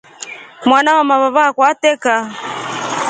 [0.67, 2.15] Mwana wamavava akwa atreka.